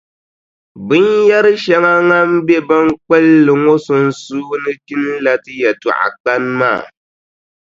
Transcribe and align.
Binyɛrʼ 0.87 1.55
shɛŋa 1.63 1.93
ŋan 2.09 2.29
be 2.45 2.55
binkpulli 2.67 3.51
ŋɔ 3.63 3.73
sunsuuni 3.85 4.71
kpinila 4.85 5.33
ti 5.43 5.51
yɛltɔɣikpani 5.61 6.49
maa. 6.59 6.81